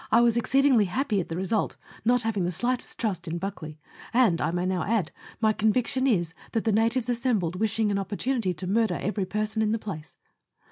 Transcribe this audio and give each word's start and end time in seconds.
115 0.09 0.23
was 0.23 0.35
exceedingly 0.35 0.85
happy 0.85 1.19
at 1.21 1.29
the 1.29 1.37
result, 1.37 1.77
not 2.03 2.23
having 2.23 2.43
the 2.43 2.51
slightest 2.51 2.99
trust 2.99 3.27
in 3.27 3.37
Buckley; 3.37 3.77
and 4.11 4.41
I 4.41 4.49
may 4.49 4.65
now 4.65 4.83
add, 4.83 5.11
my 5.39 5.53
conviction 5.53 6.07
is 6.07 6.33
that 6.53 6.63
the 6.63 6.71
natives 6.71 7.07
assembled 7.07 7.57
wishing 7.57 7.91
an 7.91 7.99
opportunity 7.99 8.51
to 8.51 8.65
murder 8.65 8.97
every 8.99 9.25
per 9.27 9.45
son 9.45 9.61
in 9.61 9.73
the 9.73 9.77
place. 9.77 10.15